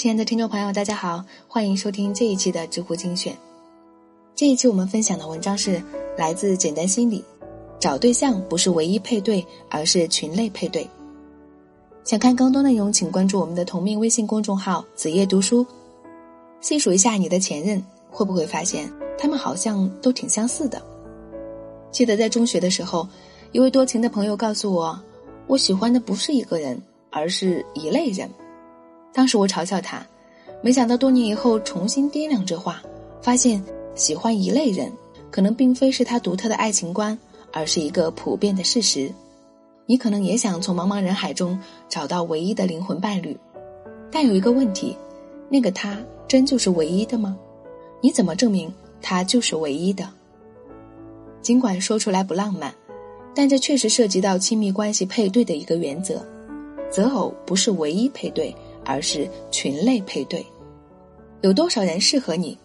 [0.00, 3.36] 亲爱的听众朋友，大家好，欢迎收听这一期的知乎精选。
[4.34, 5.78] 这一期我们分享的文章是
[6.16, 7.22] 来自简单心理，
[7.78, 10.88] 找对象不是唯一配对，而是群类配对。
[12.02, 15.66] 想看更多内容，请关注我们的同名微信公众号“子夜读书”。
[16.62, 20.80] 细数一下你的前任，会不会发现他们好像都挺相似的？
[21.90, 23.06] 记得在中学的时候，
[23.52, 24.98] 一位多情的朋友告诉我，
[25.46, 26.80] 我喜欢的不是一个人，
[27.10, 28.26] 而是一类人。
[29.12, 30.06] 当时我嘲笑他，
[30.62, 32.82] 没想到多年以后重新掂量这话，
[33.20, 33.62] 发现
[33.94, 34.92] 喜欢一类人，
[35.30, 37.18] 可能并非是他独特的爱情观，
[37.52, 39.12] 而是一个普遍的事实。
[39.86, 43.36] 你可能也想从茫茫人海中找到唯一的灵魂伴侣，
[44.12, 44.96] 但有一个问题，
[45.48, 47.36] 那个他真就是唯一的吗？
[48.00, 50.08] 你怎么证明他就是唯一的？
[51.42, 52.72] 尽管说出来不浪漫，
[53.34, 56.24] 但这确实涉及到亲密关系配对的一个原则：
[56.88, 58.54] 择偶不是唯一配对。
[58.84, 60.44] 而是群类配对，
[61.42, 62.56] 有多少人适合你？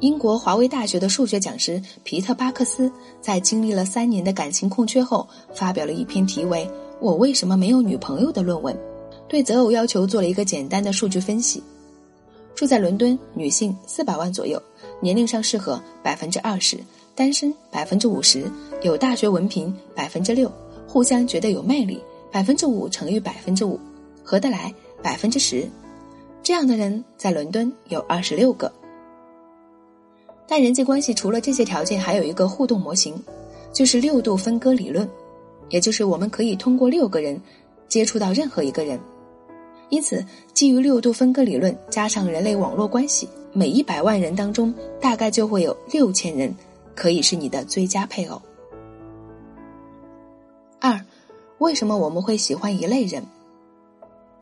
[0.00, 6.66] 英国华威大学的数学讲师皮特巴克斯在经历了三年的感情空缺后，发表了一篇题为
[7.00, 8.76] 《我为什么没有女朋友》的论文，
[9.28, 11.62] 对择偶要求做了一个简单的数据分析。
[12.56, 14.60] 住在伦敦，女性四百万左右，
[15.00, 16.76] 年龄上适合百分之二十，
[17.14, 18.44] 单身百分之五十，
[18.82, 20.50] 有大学文凭百分之六，
[20.88, 23.78] 互相觉得有魅力百分之五乘以百分之五，
[24.24, 24.74] 合得来。
[25.02, 25.68] 百分之十，
[26.42, 28.70] 这样的人在伦敦有二十六个。
[30.46, 33.14] 但人际关系除了这些条件，还有一个互动模型，
[33.72, 35.08] 就是六度分割理论，
[35.70, 37.40] 也就是我们可以通过六个人
[37.88, 39.00] 接触到任何一个人。
[39.88, 46.54] 因此，基于六度分割理论加上人类网络关系，每一百万人当中大概就会有六千人
[46.94, 48.40] 可以是你的最佳配偶。
[50.80, 51.00] 二，
[51.58, 53.22] 为什么我们会喜欢一类人？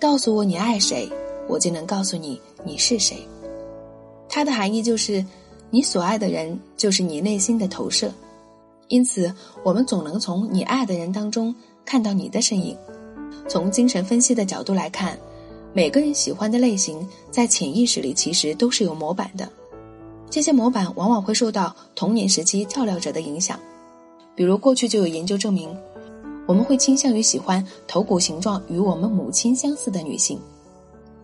[0.00, 1.06] 告诉我你爱谁，
[1.46, 3.18] 我就能告诉你你是谁。
[4.30, 5.22] 它的含义就是，
[5.68, 8.10] 你所爱的人就是你内心的投射，
[8.88, 9.30] 因此
[9.62, 12.74] 我们总能从你爱的人当中看到你的身影。
[13.46, 15.18] 从精神分析的角度来看，
[15.74, 19.46] 每个人喜欢的类型在潜意识里其实都是有模板的，
[20.30, 23.60] 这些模板往往会受到童年时期照料者的影响。
[24.34, 25.76] 比如过去就有研究证明。
[26.50, 30.36] 我们会倾向于喜欢头骨形状与我们母亲相似的女性，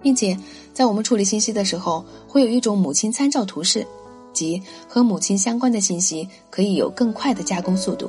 [0.01, 0.39] 并且
[0.73, 3.85] 在我们处理信息的时候，会有一种母亲参照图式，
[4.33, 8.09] 即和母亲相关的信息可以有更快的加工速度。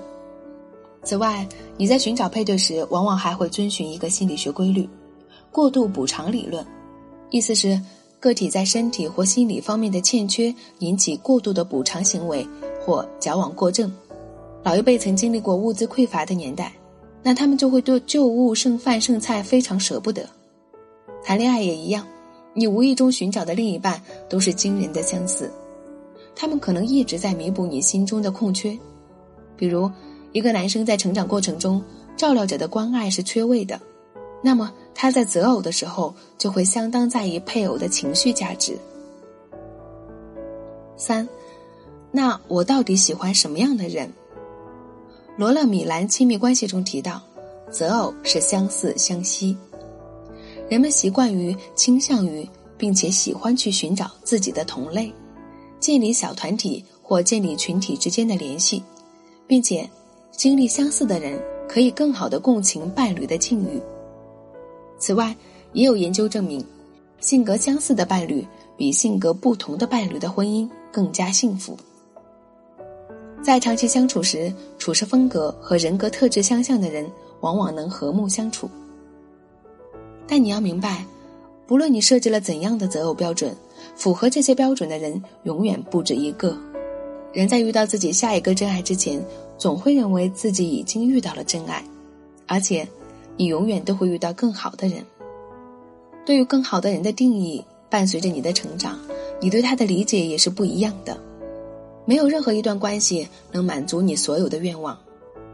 [1.01, 1.43] 此外，
[1.75, 4.87] 你在寻找配对时，往往还会遵循一个心理学规律——
[5.51, 6.63] 过度补偿理论，
[7.31, 7.81] 意思是
[8.19, 12.47] 个体在身体或心理方面的欠缺引起过度的补偿行为
[12.85, 13.91] 或矫枉过正。
[14.63, 16.71] 老一辈曾经历过物资匮乏的年代。
[17.27, 20.25] 那他们就会对旧物、剩饭、剩菜非常舍不得。
[21.21, 22.07] 谈恋爱也一样，
[22.53, 25.51] 你无意中寻找的另一半都是惊人的相似，
[26.33, 28.79] 他们可能一直在弥补你心中的空缺。
[29.57, 29.91] 比如，
[30.31, 31.83] 一个男生在成长过程中，
[32.15, 33.77] 照料者的关爱是缺位的，
[34.41, 38.77] 那么他在择偶的时候就会相当在意配偶的情绪价值。
[40.95, 41.27] 三，
[42.09, 44.09] 那我到底喜欢什么样的人？
[45.37, 47.21] 罗勒米兰亲密关系中提到，
[47.69, 49.55] 择偶是相似相吸。
[50.67, 55.13] 人们习惯于倾向于，并且喜欢去寻找自己的同类，
[55.79, 58.81] 建立小团体或建立群体之间的联系，
[59.45, 59.87] 并且
[60.31, 63.79] 经历相似的人可以更好的共情伴侣的境遇。
[64.97, 65.35] 此外，
[65.73, 66.65] 也有研究证明，
[67.19, 68.43] 性格相似的伴侣
[68.75, 71.77] 比性格不同的伴侣的婚姻更加幸福。
[73.41, 77.09] 在长期相处时，处事风格和人格特质相像的人，
[77.39, 78.69] 往往能和睦相处。
[80.27, 81.05] 但你要明白，
[81.65, 83.55] 不论你设置了怎样的择偶标准，
[83.95, 86.57] 符合这些标准的人永远不止一个。
[87.31, 89.23] 人在遇到自己下一个真爱之前，
[89.57, 91.83] 总会认为自己已经遇到了真爱，
[92.47, 92.85] 而且，
[93.37, 95.03] 你永远都会遇到更好的人。
[96.25, 98.99] 对于更好的人的定义，伴随着你的成长，
[99.39, 101.17] 你对他的理解也是不一样的。
[102.07, 104.97] 没有任何一段关系能满足你所有的愿望，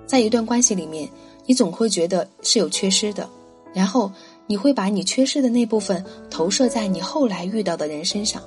[0.06, 1.10] 在一段关系里面，
[1.48, 3.28] 你总会觉得是有缺失的，
[3.74, 4.12] 然后
[4.46, 8.40] 你会把你缺失的那部分投射在你后来遇到的人身上。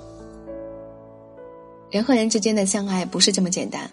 [1.91, 3.91] 人和人之间的相爱不是这么简单，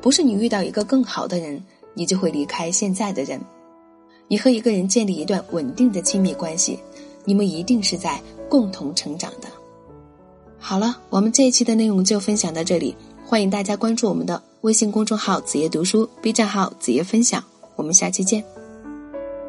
[0.00, 1.62] 不是你遇到一个更好的人，
[1.94, 3.40] 你就会离开现在的人。
[4.26, 6.76] 你和一个人建立一段稳定的亲密关系，
[7.24, 9.46] 你们一定是在共同成长的。
[10.58, 12.96] 好了，我们这一期的内容就分享到这里。
[13.32, 17.42] 欢迎大家关注我们的微信公众号“子夜读书”、B 站号“子夜分享”，
[17.76, 18.44] 我们下期见。